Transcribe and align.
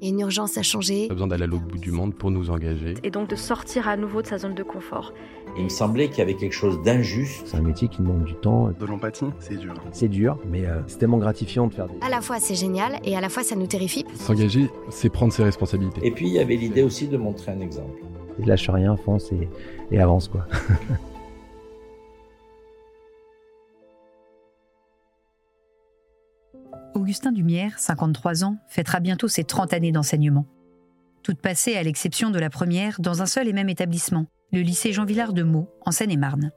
Il 0.00 0.08
y 0.08 0.10
a 0.10 0.14
une 0.14 0.20
urgence 0.20 0.56
à 0.56 0.62
changer. 0.62 1.08
Pas 1.08 1.14
besoin 1.14 1.26
d'aller 1.26 1.42
à 1.42 1.46
l'autre 1.46 1.66
bout 1.66 1.76
du 1.76 1.90
monde 1.90 2.14
pour 2.14 2.30
nous 2.30 2.50
engager. 2.50 2.94
Et 3.02 3.10
donc 3.10 3.28
de 3.28 3.36
sortir 3.36 3.86
à 3.86 3.98
nouveau 3.98 4.22
de 4.22 4.26
sa 4.26 4.38
zone 4.38 4.54
de 4.54 4.62
confort. 4.62 5.12
Il 5.58 5.64
me 5.64 5.68
semblait 5.68 6.08
qu'il 6.08 6.18
y 6.18 6.22
avait 6.22 6.36
quelque 6.36 6.54
chose 6.54 6.80
d'injuste. 6.82 7.42
C'est 7.44 7.58
un 7.58 7.62
métier 7.62 7.88
qui 7.88 7.98
demande 7.98 8.24
du 8.24 8.34
temps. 8.34 8.70
De 8.70 8.86
l'empathie, 8.86 9.26
c'est 9.40 9.56
dur. 9.56 9.74
C'est 9.92 10.08
dur, 10.08 10.38
mais 10.48 10.64
euh, 10.64 10.80
c'est 10.86 10.98
tellement 10.98 11.18
gratifiant 11.18 11.66
de 11.66 11.74
faire 11.74 11.86
des... 11.86 11.94
À 12.00 12.08
la 12.08 12.22
fois 12.22 12.40
c'est 12.40 12.54
génial 12.54 12.98
et 13.04 13.14
à 13.14 13.20
la 13.20 13.28
fois 13.28 13.42
ça 13.42 13.56
nous 13.56 13.66
terrifie. 13.66 14.06
S'engager, 14.14 14.70
c'est 14.88 15.10
prendre 15.10 15.34
ses 15.34 15.42
responsabilités. 15.42 16.00
Et 16.06 16.12
puis 16.12 16.28
il 16.28 16.32
y 16.32 16.38
avait 16.38 16.56
l'idée 16.56 16.82
aussi 16.82 17.06
de 17.06 17.18
montrer 17.18 17.52
un 17.52 17.60
exemple. 17.60 17.98
Et 18.38 18.46
lâche 18.46 18.70
rien, 18.70 18.96
fonce 18.96 19.30
et, 19.32 19.50
et 19.90 20.00
avance 20.00 20.28
quoi. 20.28 20.46
Augustin 26.94 27.32
Dumière, 27.32 27.78
53 27.78 28.44
ans, 28.44 28.56
fêtera 28.68 29.00
bientôt 29.00 29.28
ses 29.28 29.44
30 29.44 29.72
années 29.72 29.92
d'enseignement. 29.92 30.46
Toutes 31.22 31.40
passées, 31.40 31.76
à 31.76 31.82
l'exception 31.82 32.30
de 32.30 32.38
la 32.38 32.50
première, 32.50 33.00
dans 33.00 33.22
un 33.22 33.26
seul 33.26 33.48
et 33.48 33.52
même 33.52 33.68
établissement, 33.68 34.26
le 34.52 34.60
lycée 34.60 34.92
Jean 34.92 35.04
Villard 35.04 35.32
de 35.32 35.42
Meaux, 35.42 35.68
en 35.86 35.92
Seine-et-Marne. 35.92 36.50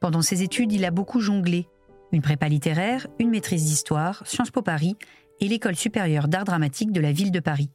Pendant 0.00 0.22
ses 0.22 0.42
études, 0.42 0.72
il 0.72 0.84
a 0.84 0.90
beaucoup 0.90 1.20
jonglé. 1.20 1.66
Une 2.12 2.22
prépa 2.22 2.48
littéraire, 2.48 3.06
une 3.18 3.30
maîtrise 3.30 3.64
d'histoire, 3.64 4.22
Sciences 4.26 4.50
Po 4.50 4.62
Paris 4.62 4.96
et 5.40 5.48
l'école 5.48 5.74
supérieure 5.74 6.28
d'art 6.28 6.44
dramatique 6.44 6.92
de 6.92 7.00
la 7.00 7.12
ville 7.12 7.32
de 7.32 7.40
Paris. 7.40 7.70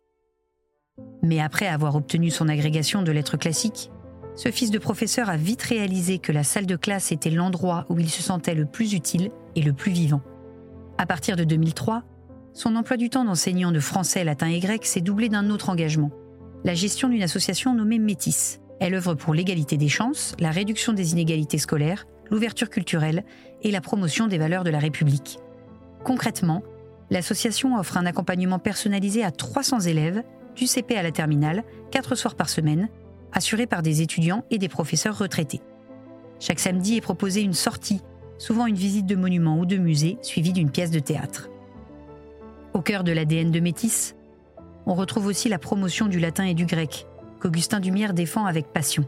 Mais 1.23 1.41
après 1.41 1.67
avoir 1.67 1.95
obtenu 1.95 2.29
son 2.29 2.47
agrégation 2.47 3.01
de 3.01 3.11
lettres 3.11 3.37
classiques, 3.37 3.91
ce 4.35 4.51
fils 4.51 4.71
de 4.71 4.79
professeur 4.79 5.29
a 5.29 5.35
vite 5.35 5.63
réalisé 5.63 6.19
que 6.19 6.31
la 6.31 6.43
salle 6.43 6.65
de 6.65 6.77
classe 6.77 7.11
était 7.11 7.29
l'endroit 7.29 7.85
où 7.89 7.99
il 7.99 8.09
se 8.09 8.21
sentait 8.21 8.55
le 8.55 8.65
plus 8.65 8.93
utile 8.93 9.31
et 9.55 9.61
le 9.61 9.73
plus 9.73 9.91
vivant. 9.91 10.21
À 10.99 11.05
partir 11.05 11.37
de 11.37 11.45
2003, 11.45 12.03
son 12.51 12.75
emploi 12.75 12.97
du 12.97 13.09
temps 13.09 13.23
d'enseignant 13.23 13.71
de 13.71 13.79
français, 13.79 14.25
latin 14.25 14.47
et 14.47 14.59
grec 14.59 14.85
s'est 14.85 14.99
doublé 14.99 15.29
d'un 15.29 15.49
autre 15.49 15.69
engagement, 15.69 16.11
la 16.65 16.73
gestion 16.73 17.07
d'une 17.07 17.23
association 17.23 17.73
nommée 17.73 17.99
Métis. 17.99 18.59
Elle 18.81 18.95
œuvre 18.95 19.13
pour 19.13 19.33
l'égalité 19.33 19.77
des 19.77 19.87
chances, 19.87 20.35
la 20.39 20.51
réduction 20.51 20.91
des 20.91 21.13
inégalités 21.13 21.57
scolaires, 21.57 22.05
l'ouverture 22.29 22.69
culturelle 22.69 23.23
et 23.61 23.71
la 23.71 23.79
promotion 23.79 24.27
des 24.27 24.37
valeurs 24.37 24.65
de 24.65 24.71
la 24.71 24.79
République. 24.79 25.39
Concrètement, 26.03 26.63
l'association 27.09 27.77
offre 27.77 27.95
un 27.95 28.05
accompagnement 28.05 28.59
personnalisé 28.59 29.23
à 29.23 29.31
300 29.31 29.79
élèves, 29.79 30.21
du 30.57 30.67
CP 30.67 30.97
à 30.97 31.03
la 31.03 31.13
terminale, 31.13 31.63
4 31.91 32.15
soirs 32.15 32.35
par 32.35 32.49
semaine, 32.49 32.89
assurés 33.31 33.67
par 33.67 33.83
des 33.83 34.01
étudiants 34.01 34.43
et 34.51 34.57
des 34.57 34.67
professeurs 34.67 35.17
retraités. 35.17 35.61
Chaque 36.41 36.59
samedi 36.59 36.97
est 36.97 37.01
proposée 37.01 37.41
une 37.41 37.53
sortie 37.53 38.01
souvent 38.39 38.65
une 38.65 38.75
visite 38.75 39.05
de 39.05 39.15
monument 39.15 39.59
ou 39.59 39.67
de 39.67 39.77
musée 39.77 40.17
suivie 40.23 40.53
d'une 40.53 40.71
pièce 40.71 40.89
de 40.89 40.99
théâtre. 40.99 41.49
Au 42.73 42.81
cœur 42.81 43.03
de 43.03 43.11
l'ADN 43.11 43.51
de 43.51 43.59
Métis, 43.59 44.15
on 44.87 44.95
retrouve 44.95 45.27
aussi 45.27 45.49
la 45.49 45.59
promotion 45.59 46.07
du 46.07 46.19
latin 46.19 46.45
et 46.45 46.55
du 46.55 46.65
grec, 46.65 47.05
qu'Augustin 47.39 47.79
Dumière 47.79 48.13
défend 48.13 48.45
avec 48.45 48.73
passion. 48.73 49.05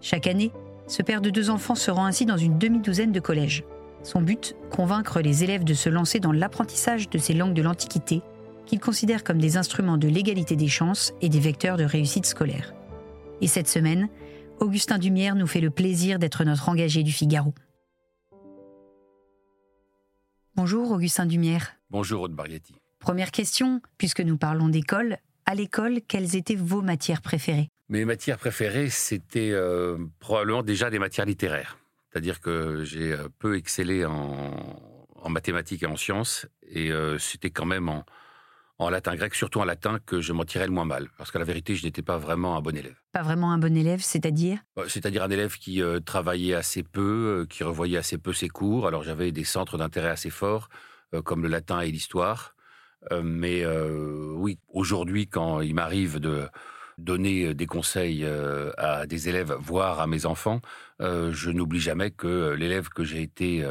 Chaque 0.00 0.28
année, 0.28 0.52
ce 0.86 1.02
père 1.02 1.20
de 1.20 1.30
deux 1.30 1.50
enfants 1.50 1.74
se 1.74 1.90
rend 1.90 2.04
ainsi 2.04 2.26
dans 2.26 2.36
une 2.36 2.58
demi-douzaine 2.58 3.10
de 3.10 3.18
collèges. 3.18 3.64
Son 4.02 4.20
but, 4.20 4.54
convaincre 4.70 5.20
les 5.20 5.42
élèves 5.42 5.64
de 5.64 5.74
se 5.74 5.88
lancer 5.88 6.20
dans 6.20 6.30
l'apprentissage 6.30 7.10
de 7.10 7.18
ces 7.18 7.34
langues 7.34 7.54
de 7.54 7.62
l'Antiquité, 7.62 8.22
qu'il 8.66 8.78
considère 8.78 9.24
comme 9.24 9.38
des 9.38 9.56
instruments 9.56 9.96
de 9.96 10.08
l'égalité 10.08 10.54
des 10.54 10.68
chances 10.68 11.12
et 11.22 11.28
des 11.28 11.40
vecteurs 11.40 11.76
de 11.76 11.84
réussite 11.84 12.26
scolaire. 12.26 12.74
Et 13.40 13.46
cette 13.46 13.68
semaine, 13.68 14.08
Augustin 14.60 14.98
Dumière 14.98 15.34
nous 15.34 15.46
fait 15.46 15.60
le 15.60 15.70
plaisir 15.70 16.18
d'être 16.18 16.44
notre 16.44 16.68
engagé 16.68 17.02
du 17.02 17.12
Figaro. 17.12 17.52
Bonjour 20.56 20.90
Augustin 20.90 21.26
Dumière. 21.26 21.76
Bonjour 21.90 22.22
Aude 22.22 22.32
Barietti. 22.32 22.74
Première 22.98 23.30
question, 23.30 23.82
puisque 23.98 24.22
nous 24.22 24.38
parlons 24.38 24.70
d'école, 24.70 25.18
à 25.44 25.54
l'école, 25.54 26.00
quelles 26.08 26.34
étaient 26.34 26.54
vos 26.54 26.80
matières 26.80 27.20
préférées? 27.20 27.68
Mes 27.90 28.06
matières 28.06 28.38
préférées, 28.38 28.88
c'était 28.88 29.50
euh, 29.52 29.98
probablement 30.18 30.62
déjà 30.62 30.88
des 30.88 30.98
matières 30.98 31.26
littéraires. 31.26 31.76
C'est-à-dire 32.08 32.40
que 32.40 32.84
j'ai 32.84 33.12
euh, 33.12 33.28
peu 33.38 33.58
excellé 33.58 34.06
en, 34.06 34.80
en, 35.14 35.28
mathématiques 35.28 35.82
et 35.82 35.86
en 35.86 35.96
sciences, 35.96 36.46
et 36.66 36.90
euh, 36.90 37.18
c'était 37.18 37.50
quand 37.50 37.66
même 37.66 37.90
en, 37.90 38.06
en 38.78 38.90
latin 38.90 39.14
grec, 39.14 39.34
surtout 39.34 39.60
en 39.60 39.64
latin, 39.64 39.98
que 40.04 40.20
je 40.20 40.32
m'en 40.32 40.44
tirais 40.44 40.66
le 40.66 40.72
moins 40.72 40.84
mal. 40.84 41.08
Parce 41.16 41.30
qu'à 41.30 41.38
la 41.38 41.44
vérité, 41.44 41.74
je 41.74 41.84
n'étais 41.84 42.02
pas 42.02 42.18
vraiment 42.18 42.56
un 42.56 42.60
bon 42.60 42.76
élève. 42.76 42.96
Pas 43.12 43.22
vraiment 43.22 43.52
un 43.52 43.58
bon 43.58 43.76
élève, 43.76 44.00
c'est-à-dire? 44.00 44.58
C'est-à-dire 44.88 45.22
un 45.22 45.30
élève 45.30 45.56
qui 45.56 45.82
euh, 45.82 46.00
travaillait 46.00 46.54
assez 46.54 46.82
peu, 46.82 47.42
euh, 47.42 47.46
qui 47.46 47.64
revoyait 47.64 47.96
assez 47.96 48.18
peu 48.18 48.32
ses 48.32 48.48
cours. 48.48 48.86
Alors 48.86 49.02
j'avais 49.02 49.32
des 49.32 49.44
centres 49.44 49.78
d'intérêt 49.78 50.10
assez 50.10 50.30
forts, 50.30 50.68
euh, 51.14 51.22
comme 51.22 51.42
le 51.42 51.48
latin 51.48 51.80
et 51.80 51.90
l'histoire. 51.90 52.54
mais 53.22 53.64
oui, 54.34 54.58
aujourd'hui, 54.68 55.28
quand 55.28 55.60
il 55.60 55.74
m'arrive 55.74 56.18
de 56.18 56.48
donner 56.98 57.54
des 57.54 57.66
conseils 57.66 58.26
à 58.78 59.06
des 59.06 59.28
élèves, 59.28 59.54
voire 59.60 60.00
à 60.00 60.08
mes 60.08 60.26
enfants, 60.26 60.60
je 60.98 61.50
n'oublie 61.50 61.78
jamais 61.78 62.10
que 62.10 62.54
l'élève 62.54 62.88
que 62.88 63.04
j'ai 63.04 63.22
été 63.22 63.64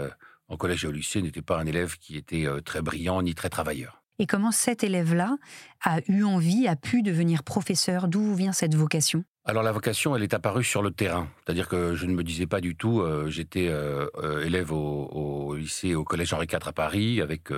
en 0.48 0.56
collège 0.56 0.86
et 0.86 0.88
au 0.88 0.92
lycée 0.92 1.22
n'était 1.22 1.42
pas 1.42 1.60
un 1.60 1.66
élève 1.66 1.98
qui 1.98 2.16
était 2.16 2.48
très 2.64 2.82
brillant 2.82 3.22
ni 3.24 3.36
très 3.36 3.50
travailleur. 3.50 4.05
Et 4.18 4.28
comment 4.28 4.52
cet 4.52 4.84
élève-là 4.84 5.38
a 5.84 6.00
eu 6.08 6.24
envie, 6.24 6.68
a 6.68 6.76
pu 6.76 7.02
devenir 7.02 7.44
professeur? 7.44 8.08
D'où 8.08 8.34
vient 8.34 8.54
cette 8.54 8.76
vocation? 8.76 9.26
Alors 9.44 9.62
la 9.62 9.72
vocation, 9.72 10.16
elle 10.16 10.24
est 10.24 10.34
apparue 10.34 10.64
sur 10.64 10.82
le 10.82 10.90
terrain. 10.90 11.30
C'est-à-dire 11.44 11.68
que 11.68 11.94
je 11.96 12.08
ne 12.08 12.14
me 12.14 12.24
disais 12.24 12.48
pas 12.48 12.62
du 12.62 12.76
tout, 12.76 13.02
euh, 13.02 13.30
j'étais 13.30 13.68
euh, 13.68 14.08
euh, 14.18 14.44
élève 14.44 14.72
au, 14.72 15.54
lycée, 15.56 15.94
au 15.94 16.04
collège 16.04 16.34
Henri 16.34 16.48
IV 16.52 16.60
à 16.66 16.72
Paris, 16.72 17.22
avec 17.22 17.50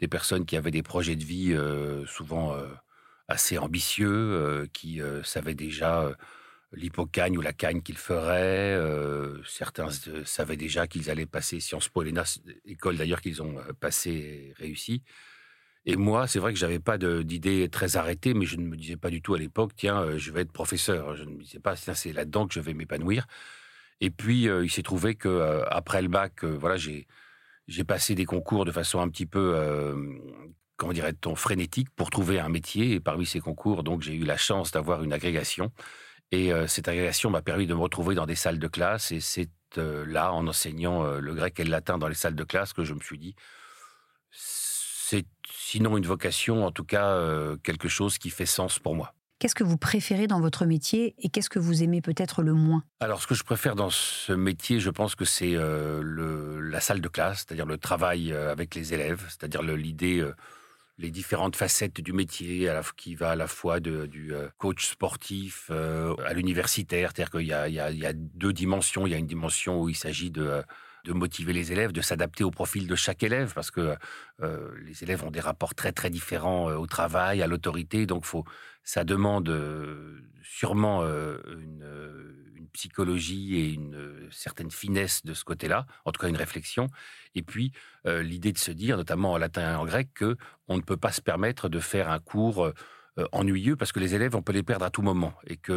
des 0.00 0.08
personnes 0.08 0.44
qui 0.44 0.56
avaient 0.56 0.70
des 0.70 0.82
projets 0.82 1.16
de 1.16 1.24
vie 1.24 1.56
souvent 2.06 2.56
assez 3.28 3.58
ambitieux, 3.58 4.68
qui 4.72 5.00
savaient 5.22 5.54
déjà 5.54 6.10
l'hypocagne 6.72 7.36
ou 7.36 7.40
la 7.40 7.52
cagne 7.52 7.82
qu'ils 7.82 7.98
feraient. 7.98 8.78
certains 9.46 9.88
savaient 10.24 10.56
déjà 10.56 10.86
qu'ils 10.86 11.10
allaient 11.10 11.26
passer 11.26 11.60
Sciences 11.60 11.88
Po, 11.88 12.02
école 12.64 12.96
d'ailleurs 12.96 13.20
qu'ils 13.20 13.42
ont 13.42 13.56
passé 13.78 14.54
réussi. 14.56 15.02
Et 15.86 15.96
moi, 15.96 16.26
c'est 16.26 16.38
vrai 16.38 16.52
que 16.52 16.58
j'avais 16.58 16.78
pas 16.78 16.98
d'idée 16.98 17.68
très 17.70 17.96
arrêtée, 17.96 18.34
mais 18.34 18.44
je 18.44 18.56
ne 18.56 18.62
me 18.64 18.76
disais 18.76 18.96
pas 18.96 19.08
du 19.10 19.22
tout 19.22 19.34
à 19.34 19.38
l'époque, 19.38 19.72
tiens, 19.76 20.02
euh, 20.02 20.18
je 20.18 20.30
vais 20.30 20.42
être 20.42 20.52
professeur. 20.52 21.16
Je 21.16 21.24
ne 21.24 21.30
me 21.30 21.42
disais 21.42 21.58
pas, 21.58 21.74
tiens, 21.74 21.94
c'est 21.94 22.12
là-dedans 22.12 22.46
que 22.46 22.54
je 22.54 22.60
vais 22.60 22.74
m'épanouir. 22.74 23.26
Et 24.00 24.10
puis, 24.10 24.48
euh, 24.48 24.64
il 24.64 24.70
s'est 24.70 24.82
trouvé 24.82 25.14
que 25.14 25.28
euh, 25.28 25.64
après 25.70 26.02
le 26.02 26.08
bac, 26.08 26.44
voilà, 26.44 26.76
j'ai 26.76 27.06
passé 27.86 28.14
des 28.14 28.26
concours 28.26 28.64
de 28.66 28.72
façon 28.72 29.00
un 29.00 29.08
petit 29.08 29.26
peu, 29.26 29.96
comment 30.76 30.92
dirait-on, 30.92 31.34
frénétique 31.34 31.88
pour 31.96 32.10
trouver 32.10 32.40
un 32.40 32.48
métier. 32.50 32.92
Et 32.92 33.00
parmi 33.00 33.26
ces 33.26 33.40
concours, 33.40 33.82
donc, 33.82 34.02
j'ai 34.02 34.14
eu 34.14 34.24
la 34.24 34.36
chance 34.36 34.72
d'avoir 34.72 35.02
une 35.02 35.12
agrégation. 35.12 35.72
Et 36.32 36.50
cette 36.68 36.88
agrégation 36.88 37.30
m'a 37.30 37.42
permis 37.42 37.66
de 37.66 37.74
me 37.74 37.80
retrouver 37.80 38.14
dans 38.14 38.26
des 38.26 38.34
salles 38.34 38.58
de 38.58 38.68
classe. 38.68 39.12
Et 39.12 39.20
c'est 39.20 39.50
là, 39.76 40.32
en 40.32 40.46
enseignant 40.46 41.04
le 41.18 41.34
grec 41.34 41.58
et 41.60 41.64
le 41.64 41.70
latin 41.70 41.98
dans 41.98 42.08
les 42.08 42.14
salles 42.14 42.34
de 42.34 42.44
classe, 42.44 42.72
que 42.72 42.84
je 42.84 42.94
me 42.94 43.00
suis 43.00 43.18
dit, 43.18 43.34
c'est 45.10 45.26
sinon 45.52 45.96
une 45.96 46.06
vocation, 46.06 46.64
en 46.64 46.70
tout 46.70 46.84
cas 46.84 47.08
euh, 47.08 47.56
quelque 47.64 47.88
chose 47.88 48.18
qui 48.18 48.30
fait 48.30 48.46
sens 48.46 48.78
pour 48.78 48.94
moi. 48.94 49.12
Qu'est-ce 49.40 49.54
que 49.54 49.64
vous 49.64 49.78
préférez 49.78 50.26
dans 50.26 50.40
votre 50.40 50.66
métier 50.66 51.14
et 51.18 51.30
qu'est-ce 51.30 51.48
que 51.48 51.58
vous 51.58 51.82
aimez 51.82 52.00
peut-être 52.02 52.42
le 52.42 52.52
moins? 52.52 52.84
Alors, 53.00 53.22
ce 53.22 53.26
que 53.26 53.34
je 53.34 53.42
préfère 53.42 53.74
dans 53.74 53.90
ce 53.90 54.32
métier, 54.34 54.78
je 54.78 54.90
pense 54.90 55.14
que 55.14 55.24
c'est 55.24 55.56
euh, 55.56 56.60
la 56.60 56.80
salle 56.80 57.00
de 57.00 57.08
classe, 57.08 57.38
c'est-à-dire 57.38 57.64
le 57.66 57.78
travail 57.78 58.32
euh, 58.32 58.52
avec 58.52 58.74
les 58.74 58.92
élèves, 58.92 59.24
c'est-à-dire 59.28 59.62
l'idée, 59.62 60.18
euh, 60.18 60.34
les 60.98 61.10
différentes 61.10 61.56
facettes 61.56 62.02
du 62.02 62.12
métier, 62.12 62.68
à 62.68 62.74
la, 62.74 62.82
qui 62.96 63.14
va 63.14 63.30
à 63.30 63.36
la 63.36 63.46
fois 63.46 63.80
de, 63.80 64.04
du 64.04 64.32
coach 64.58 64.86
sportif 64.86 65.68
euh, 65.70 66.14
à 66.26 66.34
l'universitaire, 66.34 67.10
c'est-à-dire 67.12 67.30
qu'il 67.30 67.46
y, 67.46 67.72
y, 67.72 67.98
y 67.98 68.06
a, 68.06 68.12
deux 68.12 68.52
dimensions. 68.52 69.06
Il 69.06 69.10
y 69.12 69.14
a 69.14 69.18
une 69.18 69.26
dimension 69.26 69.80
où 69.80 69.88
il 69.88 69.96
s'agit 69.96 70.30
de 70.30 70.62
de 71.04 71.12
motiver 71.12 71.52
les 71.52 71.72
élèves, 71.72 71.92
de 71.92 72.00
s'adapter 72.00 72.44
au 72.44 72.50
profil 72.50 72.86
de 72.86 72.94
chaque 72.94 73.22
élève, 73.22 73.52
parce 73.54 73.70
que 73.70 73.96
euh, 74.42 74.70
les 74.84 75.02
élèves 75.02 75.24
ont 75.24 75.30
des 75.30 75.40
rapports 75.40 75.74
très 75.74 75.92
très 75.92 76.10
différents 76.10 76.70
euh, 76.70 76.76
au 76.76 76.86
travail, 76.86 77.42
à 77.42 77.46
l'autorité, 77.46 78.06
donc 78.06 78.24
faut, 78.24 78.44
ça 78.84 79.04
demande 79.04 79.48
euh, 79.48 80.20
sûrement 80.42 81.02
une, 81.02 81.86
psychologie 82.72 83.56
et 83.56 83.72
une 83.72 84.28
certaine 84.30 84.70
finesse 84.70 85.24
de 85.24 85.34
ce 85.34 85.44
côté-là, 85.44 85.86
en 86.04 86.12
tout 86.12 86.20
cas 86.20 86.28
une 86.28 86.36
réflexion, 86.36 86.88
et 87.34 87.42
puis 87.42 87.72
l'idée 88.06 88.52
de 88.52 88.58
se 88.58 88.70
dire, 88.70 88.96
notamment 88.96 89.32
en 89.32 89.38
latin 89.38 89.72
et 89.72 89.74
en 89.74 89.84
grec, 89.84 90.08
que 90.14 90.36
on 90.68 90.76
ne 90.76 90.82
peut 90.82 90.96
pas 90.96 91.10
se 91.10 91.20
permettre 91.20 91.68
de 91.68 91.80
faire 91.80 92.08
un 92.08 92.20
cours 92.20 92.72
ennuyeux 93.32 93.74
parce 93.74 93.90
que 93.90 93.98
les 93.98 94.14
élèves, 94.14 94.36
on 94.36 94.42
peut 94.42 94.52
les 94.52 94.62
perdre 94.62 94.84
à 94.84 94.90
tout 94.90 95.02
moment, 95.02 95.34
et 95.48 95.56
que 95.56 95.72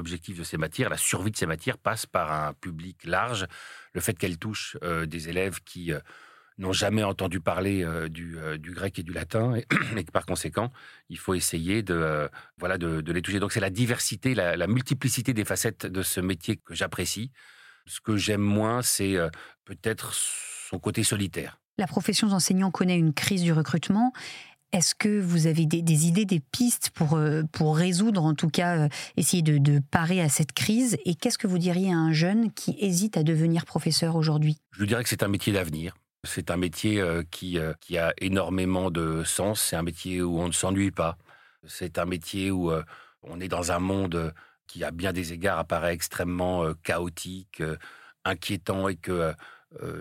l'objectif 0.00 0.38
de 0.38 0.44
ces 0.44 0.56
matières, 0.56 0.88
la 0.88 0.96
survie 0.96 1.30
de 1.30 1.36
ces 1.36 1.44
matières 1.44 1.76
passe 1.76 2.06
par 2.06 2.32
un 2.32 2.54
public 2.54 3.04
large. 3.04 3.46
Le 3.92 4.00
fait 4.00 4.14
qu'elles 4.14 4.38
touchent 4.38 4.78
euh, 4.82 5.04
des 5.04 5.28
élèves 5.28 5.60
qui 5.62 5.92
euh, 5.92 6.00
n'ont 6.56 6.72
jamais 6.72 7.02
entendu 7.02 7.38
parler 7.38 7.84
euh, 7.84 8.08
du, 8.08 8.38
grec 8.72 8.98
et 8.98 9.02
du 9.02 9.12
latin, 9.12 9.54
et, 9.96 10.04
que 10.04 10.10
par 10.10 10.24
conséquent, 10.24 10.72
il 11.10 11.18
faut 11.18 11.34
essayer 11.34 11.82
de, 11.82 12.30
voilà, 12.56 12.78
de, 12.78 13.12
les 13.12 13.20
toucher. 13.20 13.40
Donc 13.40 13.52
c'est 13.52 13.60
la 13.60 13.68
diversité, 13.68 14.34
la, 14.34 14.66
multiplicité 14.66 15.34
des 15.34 15.44
facettes 15.44 15.84
de 15.84 16.02
ce 16.02 16.20
métier 16.20 16.56
que 16.56 16.74
j'apprécie. 16.74 17.30
Ce 17.86 18.00
que 18.00 18.16
j'aime 18.16 18.40
moins, 18.40 18.80
c'est 18.80 19.16
peut-être 19.64 20.14
son 20.14 20.78
côté 20.78 21.02
solitaire. 21.02 21.60
La 21.76 21.86
profession 21.86 22.28
d'enseignant 22.28 22.70
connaît 22.70 22.98
une 22.98 23.14
crise 23.14 23.42
du 23.42 23.52
recrutement. 23.52 24.12
Est-ce 24.72 24.94
que 24.94 25.20
vous 25.20 25.48
avez 25.48 25.66
des, 25.66 26.06
idées, 26.06 26.24
des 26.24 26.38
pistes 26.38 26.90
pour, 26.90 27.14
euh, 27.14 27.42
pour 27.50 27.76
résoudre, 27.76 28.22
en 28.22 28.34
tout 28.34 28.48
cas, 28.48 28.84
euh, 28.84 28.88
essayer 29.16 29.42
de, 29.42 29.80
parer 29.90 30.20
à 30.20 30.28
cette 30.28 30.52
crise? 30.52 30.96
Et 31.04 31.16
qu'est-ce 31.16 31.38
que 31.38 31.48
vous 31.48 31.58
diriez 31.58 31.92
à 31.92 31.96
un 31.96 32.12
jeune 32.12 32.52
qui 32.52 32.76
hésite 32.78 33.16
à 33.16 33.24
devenir 33.24 33.64
professeur 33.64 34.14
aujourd'hui? 34.14 34.58
Je 34.72 34.84
dirais 34.84 35.02
que 35.02 35.08
c'est 35.08 35.24
un 35.24 35.28
métier 35.28 35.52
d'avenir. 35.52 35.96
C'est 36.22 36.52
un 36.52 36.56
métier 36.56 37.02
qui, 37.30 37.58
qui 37.80 37.96
a 37.96 38.12
énormément 38.18 38.90
de 38.90 39.24
sens. 39.24 39.62
C'est 39.62 39.76
un 39.76 39.82
métier 39.82 40.20
où 40.20 40.38
on 40.38 40.48
ne 40.48 40.52
s'ennuie 40.52 40.90
pas. 40.90 41.16
C'est 41.66 41.98
un 41.98 42.04
métier 42.04 42.50
où 42.50 42.70
on 43.22 43.40
est 43.40 43.48
dans 43.48 43.72
un 43.72 43.78
monde 43.78 44.34
qui, 44.66 44.84
à 44.84 44.90
bien 44.90 45.14
des 45.14 45.32
égards, 45.32 45.58
apparaît 45.58 45.94
extrêmement 45.94 46.74
chaotique, 46.82 47.62
inquiétant 48.26 48.88
et 48.88 48.96
que 48.96 49.32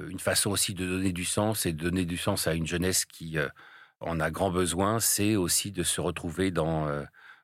une 0.10 0.19
façon 0.19 0.51
aussi 0.51 0.74
de 0.74 0.86
donner 0.86 1.13
du 1.13 1.24
sens 1.24 1.65
et 1.65 1.72
de 1.72 1.81
donner 1.81 2.04
du 2.04 2.18
sens 2.18 2.48
à 2.48 2.54
une 2.54 2.68
jeunesse 2.68 3.06
qui 3.06 3.38
en 4.00 4.19
a 4.19 4.31
grand 4.31 4.51
besoin, 4.51 5.00
c'est 5.00 5.36
aussi 5.36 5.72
de 5.72 5.84
se 5.84 6.01
retrouver 6.01 6.51
dans, 6.51 6.88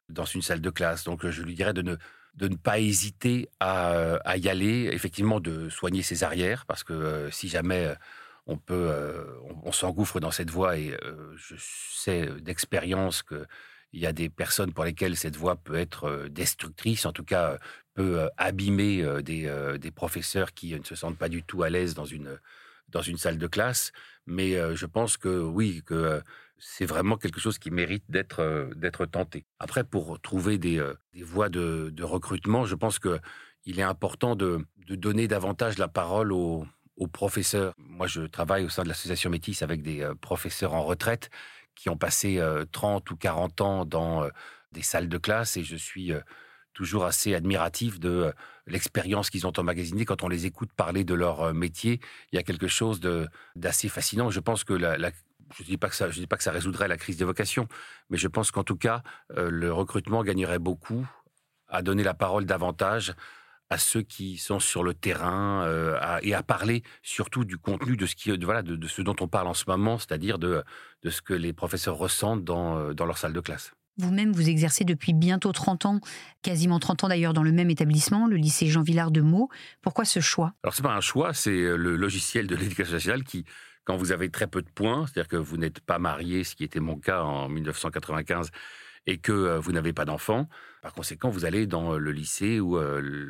dans 0.09 0.25
une 0.25 0.41
salle 0.41 0.61
de 0.61 0.69
classe. 0.69 1.03
Donc 1.03 1.27
je 1.27 1.41
lui 1.43 1.55
dirais 1.55 1.73
de 1.73 1.81
ne, 1.81 1.95
de 2.35 2.47
ne 2.47 2.55
pas 2.55 2.79
hésiter 2.79 3.49
à, 3.59 4.15
à 4.25 4.37
y 4.37 4.49
aller, 4.49 4.89
effectivement 4.91 5.39
de 5.39 5.69
soigner 5.69 6.03
ses 6.03 6.23
arrières, 6.23 6.65
parce 6.65 6.83
que 6.83 7.29
si 7.31 7.47
jamais 7.49 7.93
on 8.47 8.57
peut, 8.57 8.93
on, 9.63 9.71
s'engouffre 9.71 10.19
dans 10.19 10.31
cette 10.31 10.49
voie 10.49 10.77
et 10.77 10.97
je 11.35 11.55
sais 11.57 12.29
d'expérience 12.41 13.23
que 13.23 13.45
il 13.93 14.01
y 14.01 14.05
a 14.05 14.11
des 14.13 14.29
personnes 14.29 14.73
pour 14.73 14.83
lesquelles 14.83 15.15
cette 15.15 15.37
voie 15.37 15.55
peut 15.55 15.75
être 15.75 16.27
destructrice, 16.29 17.05
en 17.05 17.13
tout 17.13 17.23
cas 17.23 17.57
peut 17.93 18.29
abîmer 18.35 19.21
des, 19.23 19.77
des 19.79 19.91
professeurs 19.91 20.53
qui 20.53 20.77
ne 20.77 20.83
se 20.83 20.95
sentent 20.95 21.17
pas 21.17 21.29
du 21.29 21.43
tout 21.43 21.63
à 21.63 21.69
l'aise 21.69 21.93
dans 21.93 22.05
une, 22.05 22.37
dans 22.89 23.01
une 23.01 23.17
salle 23.17 23.37
de 23.37 23.47
classe. 23.47 23.93
Mais 24.25 24.53
je 24.75 24.85
pense 24.85 25.15
que 25.15 25.39
oui, 25.39 25.81
que 25.85 26.21
c'est 26.67 26.87
vraiment 26.87 27.15
quelque 27.15 27.39
chose 27.39 27.59
qui 27.59 27.69
mérite 27.69 28.03
d'être 28.09 28.71
d'être 28.75 29.05
tenté. 29.05 29.45
Après, 29.59 29.83
pour 29.83 30.19
trouver 30.19 30.57
des, 30.57 30.83
des 31.13 31.21
voies 31.21 31.49
de, 31.49 31.91
de, 31.93 32.03
recrutement, 32.03 32.65
je 32.65 32.73
pense 32.73 32.97
que 32.97 33.19
il 33.65 33.79
est 33.79 33.83
important 33.83 34.35
de, 34.35 34.65
de 34.87 34.95
donner 34.95 35.27
davantage 35.27 35.77
la 35.77 35.87
parole 35.87 36.31
aux, 36.33 36.65
aux, 36.97 37.07
professeurs. 37.07 37.75
Moi, 37.77 38.07
je 38.07 38.21
travaille 38.23 38.65
au 38.65 38.69
sein 38.69 38.81
de 38.81 38.87
l'association 38.87 39.29
Métis 39.29 39.61
avec 39.61 39.83
des 39.83 40.09
professeurs 40.21 40.73
en 40.73 40.83
retraite 40.83 41.29
qui 41.75 41.89
ont 41.89 41.97
passé 41.97 42.41
30 42.71 43.11
ou 43.11 43.15
40 43.15 43.61
ans 43.61 43.85
dans 43.85 44.27
des 44.71 44.81
salles 44.81 45.09
de 45.09 45.17
classe 45.19 45.57
et 45.57 45.63
je 45.63 45.75
suis 45.75 46.13
toujours 46.73 47.05
assez 47.05 47.35
admiratif 47.35 47.99
de 47.99 48.33
l'expérience 48.65 49.29
qu'ils 49.29 49.45
ont 49.45 49.53
emmagasinée. 49.55 50.05
Quand 50.05 50.23
on 50.23 50.29
les 50.29 50.45
écoute 50.47 50.71
parler 50.73 51.03
de 51.03 51.13
leur 51.13 51.53
métier, 51.53 51.99
il 52.31 52.37
y 52.37 52.39
a 52.39 52.43
quelque 52.43 52.67
chose 52.67 52.99
d'assez 53.55 53.87
fascinant. 53.87 54.31
Je 54.31 54.39
pense 54.39 54.63
que 54.63 54.73
la, 54.73 55.11
je 55.53 55.63
ne 55.63 55.67
dis 55.67 55.77
pas 55.77 55.89
que 55.89 55.95
ça, 55.95 56.09
je 56.09 56.19
dis 56.19 56.27
pas 56.27 56.37
que 56.37 56.43
ça 56.43 56.51
résoudrait 56.51 56.87
la 56.87 56.97
crise 56.97 57.17
des 57.17 57.25
vocations, 57.25 57.67
mais 58.09 58.17
je 58.17 58.27
pense 58.27 58.51
qu'en 58.51 58.63
tout 58.63 58.77
cas, 58.77 59.03
le 59.35 59.71
recrutement 59.71 60.23
gagnerait 60.23 60.59
beaucoup 60.59 61.05
à 61.67 61.81
donner 61.81 62.03
la 62.03 62.13
parole 62.13 62.45
davantage 62.45 63.13
à 63.69 63.77
ceux 63.77 64.01
qui 64.01 64.37
sont 64.37 64.59
sur 64.59 64.83
le 64.83 64.93
terrain 64.93 65.63
euh, 65.63 66.19
et 66.21 66.33
à 66.33 66.43
parler 66.43 66.83
surtout 67.01 67.45
du 67.45 67.57
contenu 67.57 67.97
de 67.97 68.05
ce, 68.05 68.15
qui, 68.15 68.35
de, 68.35 68.45
voilà, 68.45 68.61
de, 68.61 68.87
ce 68.87 69.01
dont 69.01 69.15
on 69.19 69.27
parle 69.27 69.47
en 69.47 69.53
ce 69.53 69.65
moment, 69.67 69.97
c'est-à-dire 69.97 70.37
de, 70.37 70.63
de 71.01 71.09
ce 71.09 71.21
que 71.21 71.33
les 71.33 71.53
professeurs 71.53 71.97
ressentent 71.97 72.43
dans, 72.43 72.77
euh, 72.77 72.93
dans 72.93 73.05
leur 73.05 73.17
salle 73.17 73.33
de 73.33 73.39
classe. 73.39 73.71
Vous-même, 73.97 74.33
vous 74.33 74.49
exercez 74.49 74.83
depuis 74.83 75.13
bientôt 75.13 75.53
30 75.53 75.85
ans, 75.85 75.99
quasiment 76.41 76.79
30 76.79 77.05
ans 77.05 77.07
d'ailleurs, 77.07 77.33
dans 77.33 77.43
le 77.43 77.53
même 77.53 77.69
établissement, 77.69 78.27
le 78.27 78.35
lycée 78.35 78.67
Jean 78.67 78.83
Villard 78.83 79.09
de 79.09 79.21
Meaux. 79.21 79.49
Pourquoi 79.81 80.03
ce 80.03 80.19
choix? 80.19 80.53
Alors, 80.63 80.75
ce 80.75 80.81
n'est 80.81 80.89
pas 80.89 80.93
un 80.93 81.01
choix, 81.01 81.33
c'est 81.33 81.49
euh, 81.49 81.77
le 81.77 81.95
logiciel 81.95 82.45
de 82.45 82.55
l'éducation 82.55 82.93
nationale 82.93 83.23
qui, 83.23 83.45
quand 83.85 83.95
vous 83.95 84.11
avez 84.11 84.29
très 84.29 84.47
peu 84.47 84.61
de 84.61 84.69
points, 84.69 85.05
c'est-à-dire 85.05 85.29
que 85.29 85.37
vous 85.37 85.57
n'êtes 85.57 85.79
pas 85.79 85.99
marié, 85.99 86.43
ce 86.43 86.55
qui 86.55 86.63
était 86.63 86.79
mon 86.79 86.97
cas 86.97 87.21
en 87.21 87.47
1995, 87.47 88.49
et 89.07 89.19
que 89.19 89.57
vous 89.57 89.71
n'avez 89.71 89.93
pas 89.93 90.05
d'enfant, 90.05 90.49
par 90.81 90.93
conséquent, 90.93 91.29
vous 91.29 91.45
allez 91.45 91.67
dans 91.67 91.95
le 91.97 92.11
lycée 92.11 92.59
ou 92.59 92.79